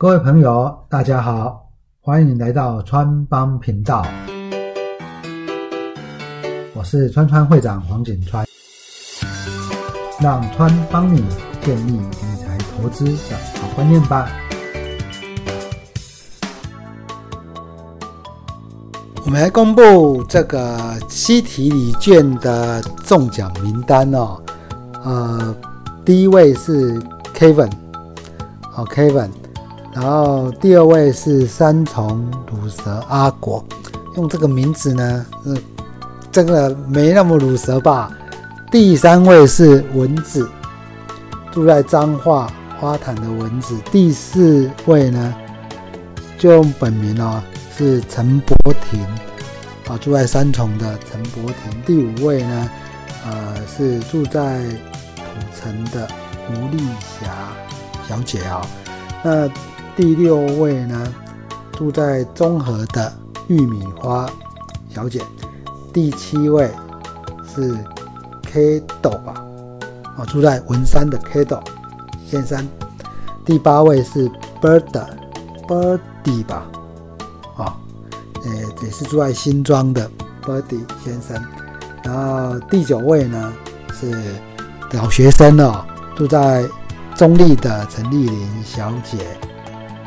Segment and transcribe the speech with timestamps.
[0.00, 1.68] 各位朋友，大家好，
[2.00, 4.02] 欢迎来到川帮频道。
[6.74, 8.46] 我是川川会长黄景川，
[10.18, 11.22] 让川帮你
[11.60, 14.26] 建立理财投资的好观念吧。
[19.26, 24.40] 我们来公布这个西提里券的中奖名单哦。
[25.04, 25.54] 呃，
[26.06, 26.98] 第一位是
[27.34, 27.70] Kevin，
[28.62, 29.28] 好 Kevin。
[29.92, 33.64] 然后第二位是三重乳蛇阿果，
[34.16, 35.56] 用这个名字呢，嗯，
[36.30, 38.08] 这个没那么乳蛇吧。
[38.70, 40.48] 第三位是蚊子，
[41.50, 43.76] 住在彰化花坛的蚊子。
[43.90, 45.34] 第四位呢，
[46.38, 47.42] 就用本名哦，
[47.76, 48.56] 是陈柏
[48.88, 49.00] 廷，
[49.88, 51.82] 啊，住在三重的陈柏廷。
[51.84, 52.70] 第五位呢，
[53.26, 54.62] 呃，是住在
[55.16, 55.22] 土
[55.60, 56.06] 城的
[56.50, 57.48] 吴丽霞
[58.08, 58.64] 小姐啊，
[59.24, 59.50] 那。
[59.96, 61.14] 第六位呢，
[61.72, 63.12] 住在中和的
[63.48, 64.28] 玉米花
[64.88, 65.22] 小姐。
[65.92, 66.70] 第七位
[67.46, 67.76] 是
[68.44, 69.44] K 豆吧，
[70.16, 71.60] 啊，住在文山的 K 豆
[72.26, 72.66] 先生。
[73.44, 74.30] 第八位是
[74.62, 74.84] Bird
[75.66, 76.66] Birdy 吧，
[77.56, 77.76] 啊，
[78.44, 78.50] 呃，
[78.84, 80.08] 也是住在新庄的
[80.42, 81.42] Birdy 先生。
[82.04, 83.52] 然后第九位呢
[83.92, 84.16] 是
[84.92, 85.84] 老学生哦，
[86.16, 86.64] 住在
[87.16, 89.18] 中立的陈丽玲小姐。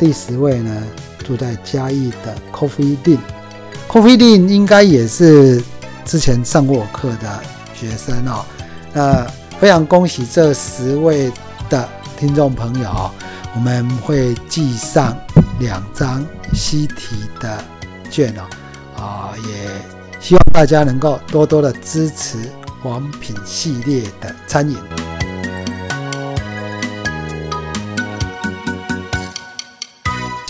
[0.04, 0.84] 第十位呢，
[1.26, 5.64] 住在嘉义的 Coffee Lin，Coffee Lin 应该也是
[6.04, 7.42] 之前上过我课的
[7.74, 8.44] 学生哦。
[8.92, 9.26] 那
[9.62, 11.32] 非常恭喜这十位
[11.70, 11.88] 的
[12.20, 13.10] 听众朋友，
[13.56, 15.18] 我们会寄上
[15.58, 16.22] 两张
[16.54, 17.64] 西提的
[18.12, 19.02] 券哦。
[19.02, 19.72] 啊，也
[20.20, 22.40] 希望大家能够多多的支持
[22.84, 24.76] 王品系列的餐饮。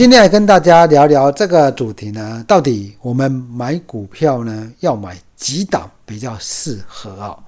[0.03, 7.39] 今天来跟大家聊聊这个主题呢，到底我们买股票呢要买几档比较适合啊？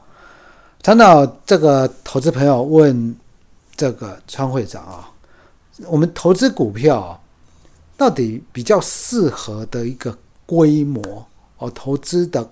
[0.82, 3.14] 常常这个投资朋友问
[3.76, 5.12] 这个川会长啊，
[5.88, 7.22] 我们投资股票
[7.98, 11.04] 到底比较适合的一个规模
[11.58, 12.50] 哦，投资的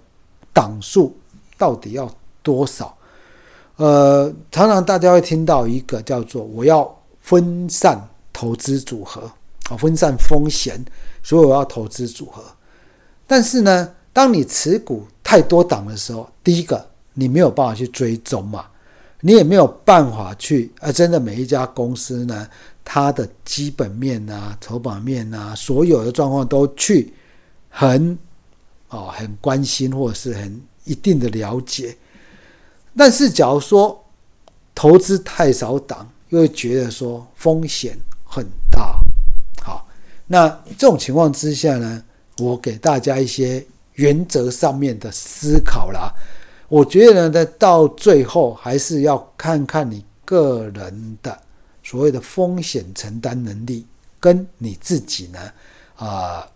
[0.52, 1.16] 档数
[1.58, 2.94] 到底要多少？
[3.78, 9.32] 呃，常常大家会听到一个叫做我要分散投资组合。
[9.70, 10.84] 啊，分散风险，
[11.22, 12.44] 所以我要投资组合。
[13.26, 18.66] 但是呢，当你持股太多档的时候，第一个你没有办法去追踪嘛，
[19.22, 22.48] 你也没有办法去啊，真的每一家公司呢，
[22.84, 27.14] 它的基本面啊、筹码面啊，所有的状况都去
[27.70, 28.18] 很
[28.90, 31.96] 哦很关心或者是很一定的了解。
[32.98, 34.04] 但是假如说
[34.76, 39.00] 投资太少档，又会觉得说风险很大。
[40.28, 40.48] 那
[40.78, 42.04] 这种情况之下呢，
[42.40, 46.12] 我给大家一些原则上面的思考啦。
[46.70, 51.38] 我觉得呢，在到最后还是要看看你个人的
[51.84, 53.86] 所谓的风险承担能力，
[54.20, 55.40] 跟你自己呢，
[55.96, 56.48] 啊，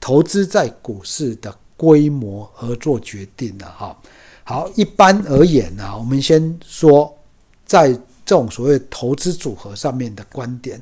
[0.00, 3.94] 投资在股市的规模而做决定的哈。
[4.44, 7.14] 好，一般而言呢，我们先说
[7.66, 7.92] 在
[8.24, 10.80] 这种所谓投资组合上面的观点，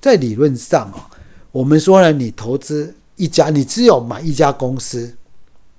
[0.00, 1.10] 在理论上啊。
[1.52, 5.12] 我们说呢，你投资一家，你只有买一家公司，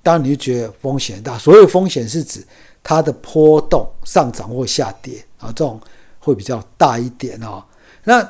[0.02, 1.38] 当然你就觉得风险大。
[1.38, 2.44] 所有风险是指
[2.82, 5.80] 它的波动上涨或下跌啊，这种
[6.18, 7.64] 会比较大一点哦。
[8.04, 8.20] 那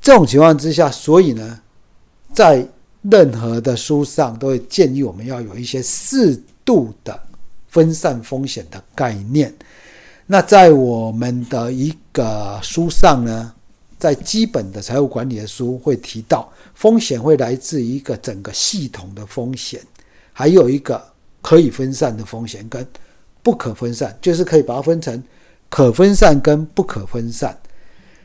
[0.00, 1.60] 这种情况之下，所以呢，
[2.32, 2.64] 在
[3.02, 7.20] 任何的书上都会建议我们要有一些适度的
[7.66, 9.52] 分散风险的概念。
[10.26, 13.52] 那在我们的一个书上呢。
[13.98, 19.80] 在基本的财务管理的书会提到，风险会来自一个整个系统的风险，
[20.32, 21.02] 还有一个
[21.40, 22.86] 可以分散的风险跟
[23.42, 25.22] 不可分散，就是可以把它分成
[25.70, 27.58] 可分散跟不可分散。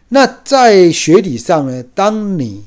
[0.09, 2.65] 那在学理上呢，当你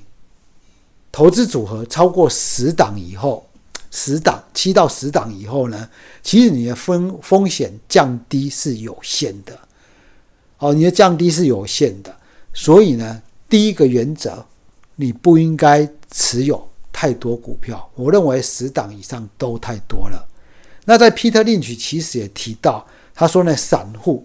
[1.13, 3.47] 投资组合超过十档以后，
[3.91, 5.89] 十档七到十档以后呢，
[6.23, 9.59] 其实你的风风险降低是有限的。
[10.59, 12.17] 哦，你的降低是有限的。
[12.55, 14.47] 所以呢，第一个原则，
[14.95, 17.91] 你不应该持有太多股票。
[17.97, 20.27] 我认为十档以上都太多了。
[20.85, 24.25] 那在 Peter Lynch 其实也提到，他说呢，散户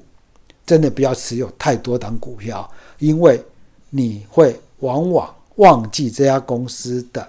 [0.63, 3.43] 真的不要持有太多档股票，因为
[3.89, 7.27] 你会往往忘记这家公司的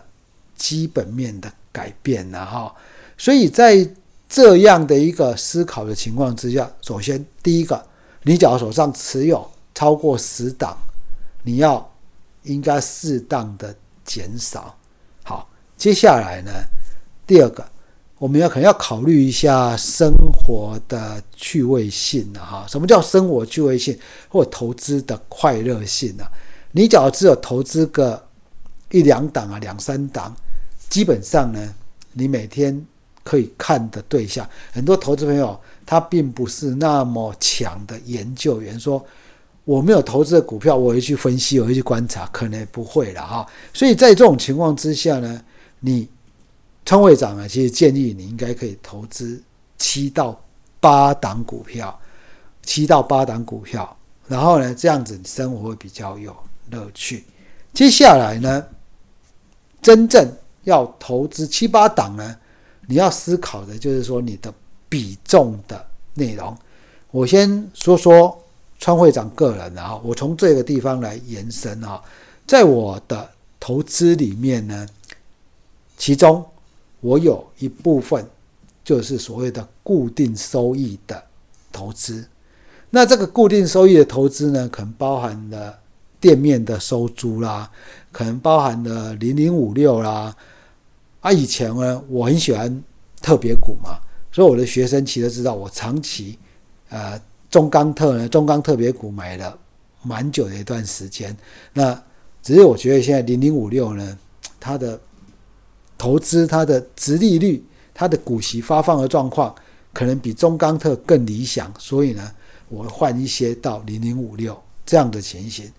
[0.55, 2.75] 基本面的改变了哈。
[3.17, 3.89] 所以在
[4.29, 7.83] 这样的一个思考的情况之下，首先第一个，
[8.25, 10.77] 你假如手上持有超过十档。
[11.43, 11.91] 你要
[12.43, 14.77] 应该适当的减少。
[15.23, 16.51] 好，接下来呢，
[17.27, 17.65] 第二个，
[18.19, 22.67] 我们要可能要考虑一下生活的趣味性了哈。
[22.69, 23.99] 什么叫生活趣味性
[24.29, 26.25] 或投资的快乐性呢？
[26.73, 28.23] 你只要只有投资个
[28.91, 30.35] 一两档啊，两三档，
[30.89, 31.75] 基本上呢，
[32.13, 32.87] 你每天
[33.23, 39.05] 可以看的对象，很多投资朋友他并不是那么强的研究员说。
[39.71, 43.47] 我没有投资的股票，我会去分析，我会去观察，可能不会了哈。
[43.73, 45.41] 所以在这种情况之下呢，
[45.79, 46.09] 你
[46.85, 49.41] 川会长啊，其实建议你应该可以投资
[49.79, 50.37] 七到
[50.81, 51.97] 八档股票，
[52.65, 53.97] 七到八档股票，
[54.27, 56.35] 然后呢，这样子生活会比较有
[56.73, 57.25] 乐趣。
[57.73, 58.67] 接下来呢，
[59.81, 60.29] 真正
[60.65, 62.37] 要投资七八档呢，
[62.89, 64.53] 你要思考的就是说你的
[64.89, 66.59] 比重的内容。
[67.13, 68.37] 我先说说。
[68.81, 72.03] 川会长个人啊，我从这个地方来延伸啊，
[72.47, 73.29] 在我的
[73.61, 74.89] 投资里面呢，
[75.99, 76.43] 其中
[77.01, 78.27] 我有一部分
[78.83, 81.23] 就是所谓的固定收益的
[81.71, 82.27] 投资。
[82.89, 85.79] 那这个固定收益的投资呢，可能包含了
[86.19, 87.71] 店面的收租啦，
[88.11, 90.35] 可能包含了零零五六啦。
[91.21, 92.83] 啊，以前呢，我很喜欢
[93.21, 93.99] 特别股嘛，
[94.33, 96.39] 所以我的学生其实知道我长期
[96.89, 97.21] 呃。
[97.51, 98.29] 中钢特呢？
[98.29, 99.59] 中钢特别股买了
[100.03, 101.37] 蛮久的一段时间，
[101.73, 102.01] 那
[102.43, 104.19] 只是我觉得现在零零五六呢，
[104.61, 104.99] 它的
[105.99, 107.63] 投资、它的值利率、
[107.93, 109.55] 它的股息发放的状况，
[109.93, 112.31] 可能比中钢特更理想，所以呢，
[112.69, 114.57] 我换一些到零零五六
[114.87, 115.71] 这样的情形。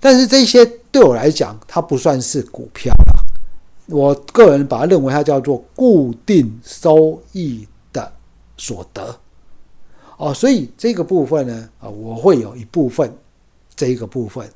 [0.00, 3.24] 但是这些对我来讲，它不算是股票了，
[3.86, 8.12] 我个人把它认为它叫做固定收益的
[8.56, 9.14] 所得。
[10.18, 13.16] 哦，所以这个部分呢，啊，我会有一部分
[13.76, 14.46] 这一个部分，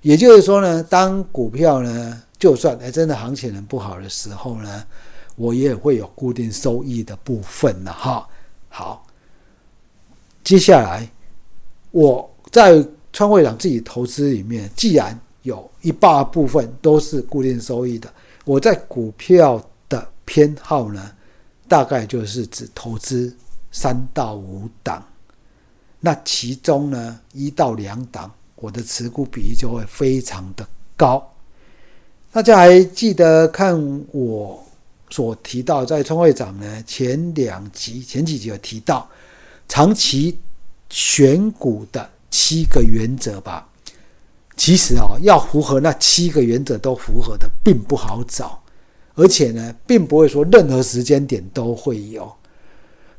[0.00, 4.84] 也就是说呢，当股票呢，就算哎真的行情很不好的时候呢，
[5.36, 8.28] 我也会有固定收益的部分了哈。
[8.68, 9.06] 好，
[10.42, 11.08] 接下来
[11.92, 18.12] 我在川会长自己投资里面，既然有一大部分都是固定收益的，
[18.44, 21.12] 我在股票的偏好呢，
[21.68, 23.32] 大概就是只投资
[23.70, 25.00] 三到五档。
[26.04, 30.66] 那其中呢，一到两档，我的持股比例就会非常的
[30.96, 31.32] 高。
[32.32, 34.60] 大家还记得看我
[35.10, 39.08] 所提到，在创会长呢前两集、前几集有提到
[39.68, 40.36] 长期
[40.90, 43.68] 选股的七个原则吧？
[44.56, 48.60] 其实啊，要符合那七个原则都符合的，并不好找，
[49.14, 52.30] 而且呢，并不会说任何时间点都会有。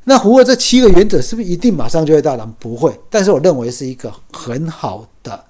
[0.06, 2.54] 那符合这七个原则，是不是一定马上就会大涨？
[2.60, 5.44] 不会，但是我认为是一个很好的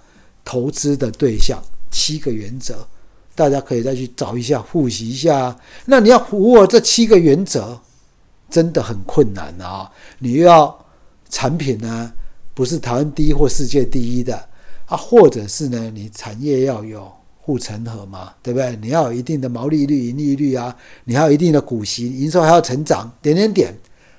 [0.46, 1.62] 投资的对象。
[1.92, 2.88] 七个原则，
[3.36, 5.56] 大家可以再去找一下，复习一下。
[5.86, 7.80] 那你要符合这七个原则，
[8.50, 9.92] 真的很困难啊！
[10.18, 10.76] 你又要
[11.30, 12.12] 产品呢，
[12.56, 14.36] 不是台湾第一或世界第一的
[14.88, 17.12] 啊，或者是呢，你产业要有
[17.42, 18.76] 护城河嘛，对不对？
[18.82, 23.72] 你要有一定的毛利率、盈利率啊，你还有一定的股息，营收还要成长，点点点。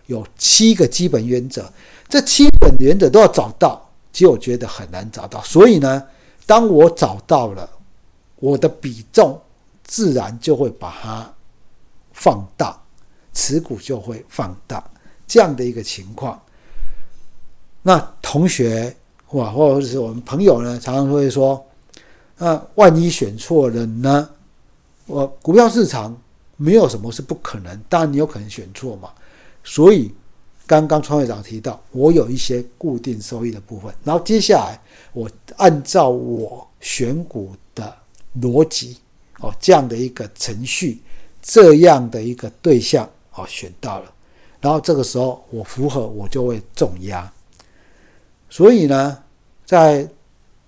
[0.07, 1.65] 有七个基本原则，
[2.09, 5.43] 这七本原则都要找到，其实我觉得很难找到。
[5.43, 6.03] 所以呢，
[6.47, 7.69] 当我找到了，
[8.37, 9.41] 我的比重
[9.83, 11.33] 自然就会把它
[12.13, 12.79] 放大，
[13.33, 14.85] 持股就会放大，
[15.27, 16.41] 这样的一个情况。
[17.83, 18.95] 那同学
[19.31, 21.65] 哇，或者是我们朋友呢，常常会说：，
[22.39, 24.29] 那万一选错了呢？
[25.07, 26.17] 我股票市场
[26.57, 29.11] 没有什么是不可能，当然你有可能选错嘛。
[29.67, 30.15] 所以，
[30.67, 34.79] 刚刚创会长提到，我有一些固定收益的部分，然后接下来
[35.15, 37.97] 我按照我选股的
[38.43, 38.99] 逻辑，
[39.41, 41.01] 哦，这样的一个程序，
[41.41, 44.13] 这样的一个对象，哦，选到了，
[44.61, 47.33] 然后这个时候我符合，我就会重压。
[48.51, 49.19] 所以呢，
[49.65, 50.07] 在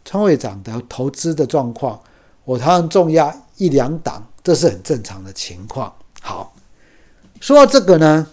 [0.06, 2.00] 创会长的投资的状况，
[2.44, 5.94] 我常常重压一两档，这是很正常的情况。
[6.22, 6.54] 好，
[7.40, 8.26] 说到这个呢。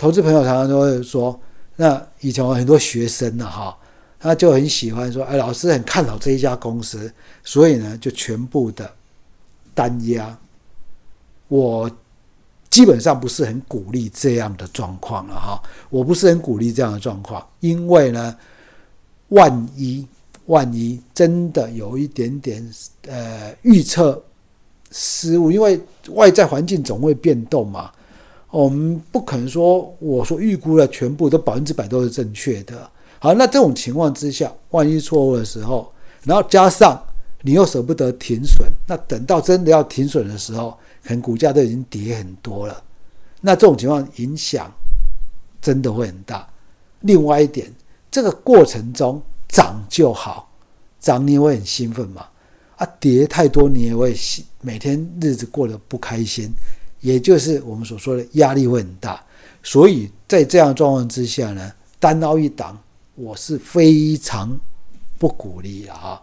[0.00, 1.38] 投资朋友常常都会说，
[1.76, 3.76] 那以前有很多学生呢，哈，
[4.18, 7.12] 他就很喜欢说，哎，老师很看好这一家公司，
[7.44, 8.90] 所以呢，就全部的
[9.74, 10.38] 单压。
[11.48, 11.90] 我
[12.70, 18.34] 基本上不是很鼓励这样的状况了，哈，我不是很鼓励这样的状况，因为呢，
[19.28, 20.06] 万一
[20.46, 22.66] 万一真的有一点点
[23.06, 24.24] 呃预测
[24.90, 25.78] 失误，因为
[26.12, 27.92] 外在环境总会变动嘛。
[28.50, 32.90] 我们不可能说我说预估的全部都百分之百都是正确的。
[33.18, 35.92] 好，那这种情况之下，万一错误的时候，
[36.24, 37.00] 然后加上
[37.42, 42.82] 你又舍不得停损，那等到真的要停损的时候，可能股价都已经跌很多了。
[43.40, 44.72] 那这种情况影响
[45.60, 46.46] 真的会很大。
[47.00, 47.72] 另外一点，
[48.10, 50.50] 这个过程中涨就好，
[50.98, 52.26] 涨你会很兴奋嘛？
[52.76, 54.14] 啊，跌太多你也会
[54.62, 56.50] 每天日子过得不开心，
[57.00, 59.22] 也就是我们所说的压力会很大。
[59.62, 62.78] 所以在这样状况之下呢，单凹一档，
[63.14, 64.58] 我是非常
[65.18, 66.20] 不鼓励的啊，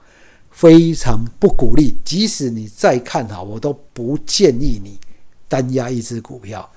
[0.50, 1.96] 非常不鼓励。
[2.03, 5.00] 即使你再看好，我都不建议你
[5.48, 6.67] 单压一只股票。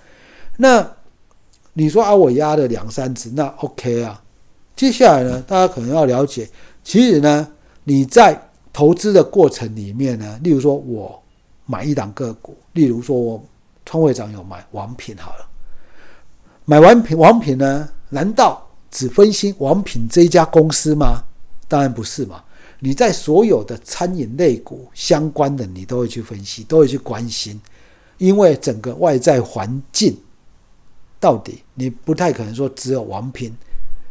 [0.58, 0.86] 那
[1.72, 4.22] 你说啊，我压了两三只，那 OK 啊。
[4.76, 6.48] 接下来呢，大家可能要了解，
[6.84, 7.48] 其实呢，
[7.84, 8.38] 你在
[8.72, 11.22] 投资的过程里面呢，例如说我
[11.64, 13.42] 买一档个股，例如说我
[13.90, 15.48] 创会长有买王品好了。
[16.64, 17.88] 买完品王品呢？
[18.10, 21.24] 难道只分析王品这一家公司吗？
[21.66, 22.44] 当然不是嘛！
[22.78, 27.60] 你在所有的餐饮类股相关的，你都会去分析，都会去关心，
[28.18, 30.16] 因为整个外在环境
[31.18, 33.52] 到底你不太可能说只有王品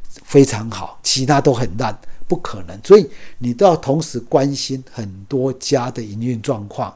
[0.04, 2.78] 非常好，其他都很烂，不可能。
[2.84, 6.94] 所以你都要同时关心很多家的营运状况，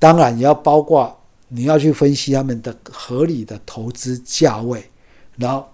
[0.00, 1.16] 当然也要包括。
[1.52, 4.88] 你要去分析他们的合理的投资价位，
[5.36, 5.68] 然后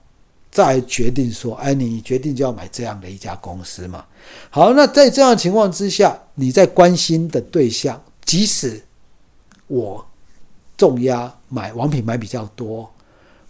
[0.50, 4.02] 再决定说，哎，你决定就要买这样的一家公司嘛？
[4.48, 8.82] 好，那在这样情况之下，你在关心的对象，即使
[9.66, 10.02] 我
[10.78, 12.90] 重压买王品买比较多，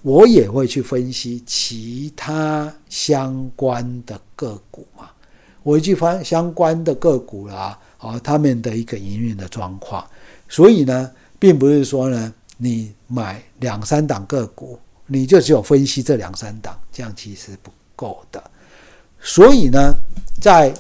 [0.03, 5.11] 我也会去分析其他相关的个股嘛？
[5.63, 10.05] 我一去翻相关的个股啦，啊，他们的一个营运的状况，
[10.49, 11.09] 所以呢。
[11.47, 14.77] 并不是说呢，你买两三档个股，
[15.07, 18.43] 你就只有分析这两三档，这样其实不够的。
[19.21, 19.95] 所以呢，
[20.41, 20.75] 在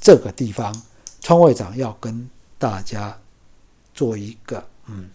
[0.00, 0.72] 这个地方，
[1.20, 2.30] 川会长要跟
[2.60, 3.18] 大家
[3.92, 5.10] 做一个嗯，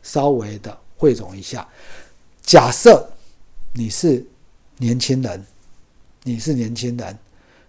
[0.00, 1.66] 稍微的汇总一下。
[2.40, 3.04] 假设
[3.72, 4.24] 你是
[4.76, 5.44] 年轻人，
[6.22, 7.18] 你是年轻人，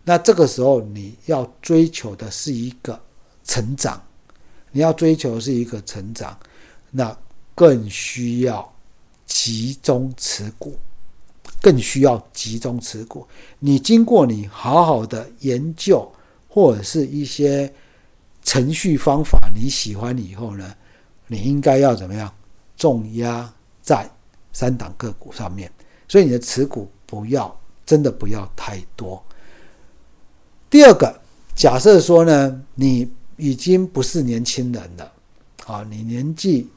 [0.03, 3.01] 那这个时候你要追求的是一个
[3.43, 3.99] 成长，
[4.71, 6.37] 你要追求是一个成长。
[6.97, 7.15] 那
[7.53, 8.73] 更需要
[9.27, 10.75] 集中持股，
[11.61, 13.27] 更需要集中持股。
[13.59, 16.11] 你经过你好好的研究，
[16.49, 17.71] 或者是一些
[18.41, 20.73] 程序方法你喜欢以后呢，
[21.27, 22.33] 你应该要怎么样？
[22.75, 24.09] 重压在
[24.51, 25.71] 三档个股上面，
[26.07, 29.23] 所以你的持股不要真的不要太多。
[30.67, 31.21] 第二个，
[31.55, 35.11] 假设说呢，你已经不是年轻人了，
[35.67, 36.67] 啊，你年纪。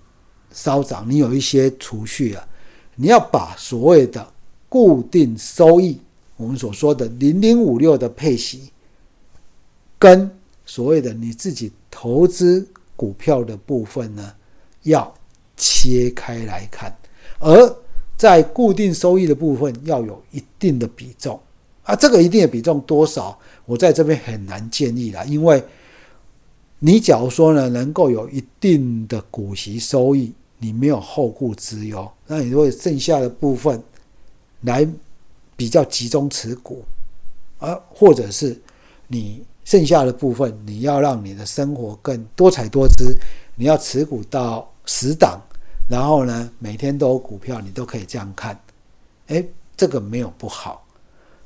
[0.52, 2.48] 稍长，你有一些储蓄啊，
[2.96, 4.26] 你要把所谓的
[4.68, 5.98] 固定收益，
[6.36, 8.70] 我们所说的零零五六的配息，
[9.98, 10.30] 跟
[10.66, 12.66] 所谓的你自己投资
[12.96, 14.32] 股票的部分呢，
[14.82, 15.12] 要
[15.56, 16.94] 切开来看。
[17.38, 17.76] 而
[18.16, 21.40] 在固定收益的部分要有一定的比重
[21.84, 25.62] 啊，这个一定的比重多少，我在这边很难建议啦，因为
[26.80, 30.32] 你假如说呢，能够有一定的股息收益。
[30.62, 33.82] 你没有后顾之忧，那你会剩下的部分
[34.60, 34.86] 来
[35.56, 36.84] 比较集中持股，
[37.58, 38.60] 啊，或者是
[39.08, 43.16] 你剩下的部分，你要让你的生活更多彩多姿，
[43.56, 45.40] 你要持股到十档，
[45.88, 48.60] 然后呢，每天都有股票，你都可以这样看，
[49.28, 49.42] 哎，
[49.78, 50.86] 这个没有不好，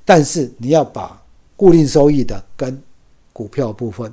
[0.05, 1.23] 但是你要把
[1.55, 2.83] 固定收益的跟
[3.33, 4.13] 股票部分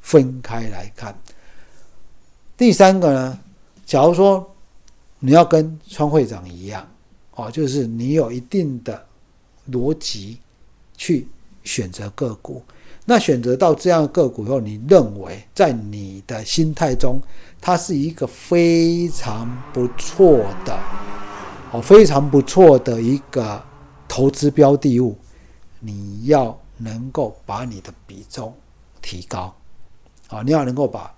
[0.00, 1.16] 分开来看。
[2.56, 3.38] 第三个呢？
[3.84, 4.54] 假如说
[5.18, 6.86] 你要跟川会长一样，
[7.32, 9.06] 哦，就是你有一定的
[9.70, 10.38] 逻辑
[10.96, 11.26] 去
[11.62, 12.62] 选择个股，
[13.04, 17.20] 那选择到这样个股后，你认为在你的心态中，
[17.60, 20.78] 它是一个非常不错的，
[21.72, 23.62] 哦，非常不错的一个
[24.06, 25.16] 投资标的物，
[25.80, 28.54] 你要能够把你的比重
[29.02, 29.54] 提高，
[30.28, 31.14] 啊，你要能够把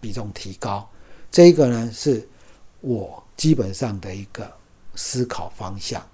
[0.00, 0.88] 比重提高。
[1.30, 2.28] 这个呢，是
[2.80, 4.50] 我基本上的一个
[4.96, 6.04] 思考方向。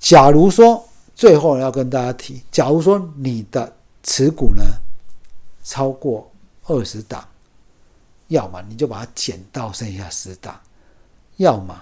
[0.00, 0.84] 假如说
[1.14, 3.72] 最后要跟大家提，假如说你的
[4.02, 4.64] 持股呢
[5.62, 6.28] 超过
[6.64, 7.26] 二十档，
[8.28, 10.60] 要么你就把它减到剩下十档，
[11.36, 11.80] 要么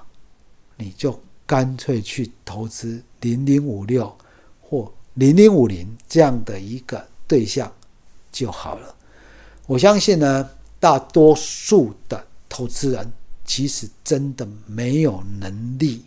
[0.77, 4.15] 你就干脆去投资零零五六
[4.61, 7.73] 或零零五零这样的一个对象
[8.31, 8.95] 就好了。
[9.67, 12.27] 我相信呢，大多数的。
[12.51, 13.11] 投资人
[13.47, 16.05] 其实真的没有能力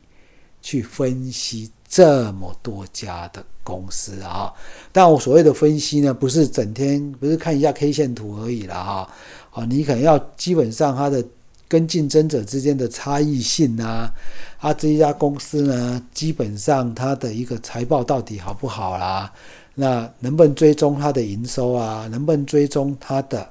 [0.62, 4.54] 去分析这么多家的公司啊。
[4.92, 9.10] 但我所谓的分析呢，不是整天不是看一下 K 线图而已了哈。
[9.52, 11.26] 啊，你可能要基本上它的
[11.68, 14.12] 跟竞争者之间的差异性啊，
[14.60, 19.32] 啊这一家公司呢，基本上它的一个财报到底好不好啦？
[19.76, 22.08] 那能不能追踪它的营收啊？
[22.12, 23.50] 能不能追踪它的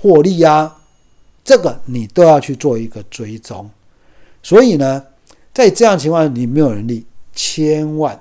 [0.00, 0.76] 获利啊？
[1.44, 3.68] 这个你都要去做一个追踪。
[4.42, 5.04] 所以呢，
[5.52, 8.20] 在这样情况，你没有能力，千万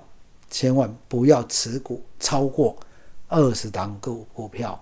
[0.50, 2.76] 千万不要持股超过
[3.28, 4.80] 二十档股股票。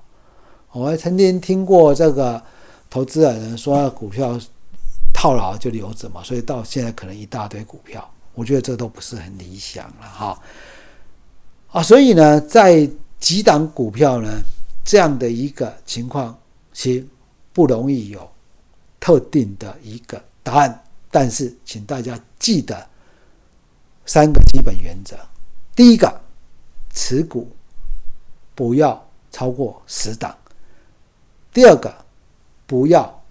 [0.71, 2.41] 我还曾经听过这个
[2.89, 4.39] 投资人说，股票
[5.13, 10.39] 套牢就留着嘛，所以到现在可能一大堆股票，我觉得这都不是很理想了哈。
[11.71, 14.29] 啊，所以呢，在几档股票呢
[14.83, 16.37] 这样的一个情况，
[16.73, 17.07] 其
[17.59, 18.31] 不容易有
[19.01, 20.81] 特定的一个答案。
[21.11, 22.87] 但是，请大家记得
[24.05, 25.17] 三个基本原则：
[25.75, 26.21] 第一个，
[26.93, 27.51] 持股
[28.55, 30.33] 不要超过十档。
[31.51, 31.93] 第二个，
[32.65, 33.21] 不要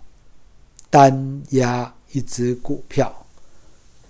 [0.90, 3.10] 单压一只股票；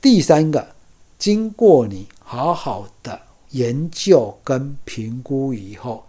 [0.01, 0.75] 第三个，
[1.17, 3.21] 经过你好好的
[3.51, 6.05] 研究跟评估以后，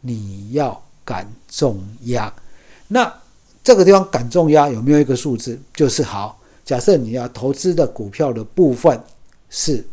[0.00, 2.34] 你要敢重压。
[2.88, 3.22] 那
[3.62, 5.60] 这个地方敢重压有没有一个数字？
[5.72, 9.00] 就是好，假设你要投资的股票的部分
[9.50, 9.84] 是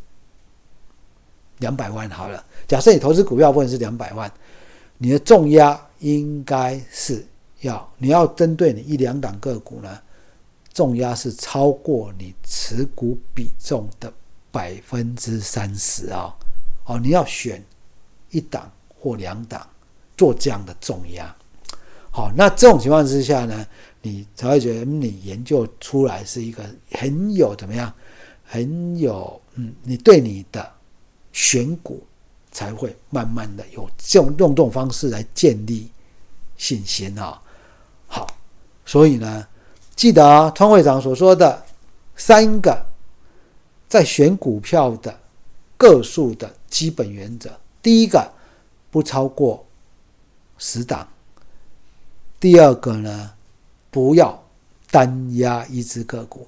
[1.60, 2.44] 两百万好了。
[2.68, 4.32] 假设你投资股票部分是两百万，
[4.98, 7.26] 你的重压应该是。
[7.62, 10.00] 要你要针对你一两档个股呢，
[10.74, 14.10] 重压是超过你持股比重的
[14.50, 16.34] 百分之三十啊！
[16.86, 17.62] 哦，你要选
[18.32, 19.68] 一档或两档
[20.16, 21.36] 做这样的重压。
[22.20, 23.66] 好，那这种情况之下呢，
[24.02, 26.62] 你才会觉得你研究出来是一个
[26.92, 27.94] 很有怎么样，
[28.44, 30.70] 很有嗯，你对你的
[31.32, 32.06] 选股
[32.52, 35.90] 才会慢慢的有这种用这种方式来建立
[36.58, 37.42] 信心啊。
[38.06, 38.28] 好，
[38.86, 39.48] 所以呢，
[39.96, 41.64] 记得啊，川会长所说的
[42.18, 42.86] 三个
[43.88, 45.18] 在选股票的
[45.78, 47.50] 个数的基本原则：
[47.82, 48.30] 第一个，
[48.92, 49.66] 不超过
[50.58, 51.08] 十档；
[52.40, 53.32] 第二个呢，
[53.92, 54.42] 不要
[54.90, 56.48] 单压一只个股；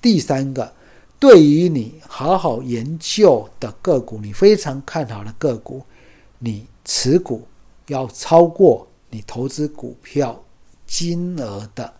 [0.00, 0.72] 第三个，
[1.18, 5.82] 对于你好好研究的个股，你非常看好的个股，
[6.38, 7.46] 你持股
[7.88, 10.40] 要超过你投资股票。
[10.92, 11.94] 金额的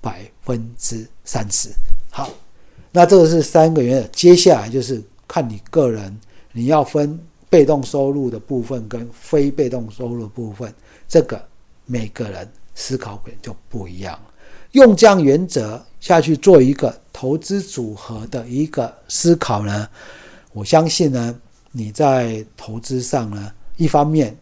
[0.00, 1.68] 百分之三十，
[2.10, 2.30] 好，
[2.90, 4.08] 那这个是三个原则。
[4.08, 6.18] 接下来就是看你个人，
[6.50, 10.74] 你要分被动收入的部分跟非被动收入部分，
[11.06, 11.46] 这个
[11.86, 14.20] 每个人思考点就不一样。
[14.72, 19.88] 用这样原则下去做一个投资组合的一个思考呢，
[20.52, 21.40] 我相信呢，
[21.72, 24.36] 你在投资上呢，一方面，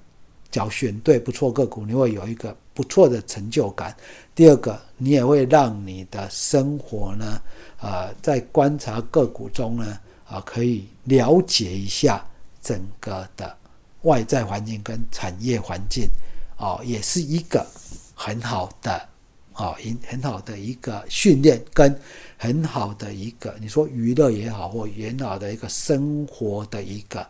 [0.51, 2.57] 只要选对不错个股，你会有一个。
[2.77, 3.97] 不错的成就感。
[4.35, 7.41] 第二个，你也会让你的生活呢，
[7.79, 12.27] 啊，在观察个股中呢，啊，可以了解一下
[12.61, 13.57] 整个的
[14.03, 16.09] 外在环境跟产业环境，
[16.57, 17.67] 哦，也是一个
[18.15, 19.09] 很好的，
[19.55, 21.99] 哦，很很好的一个训练跟
[22.37, 27.27] 很好的一个，你说娱乐也好，或很好的一个生活的一个。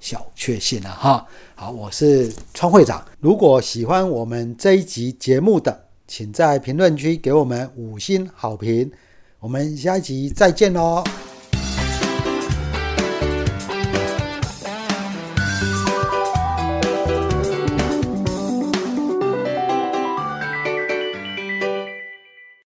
[0.00, 3.04] 小确幸了哈，好，我是川会长。
[3.18, 8.90] 如果喜欢我们这一集节目的，请在评论区给我们五星好评。
[9.40, 11.04] 我们下一集再见喽。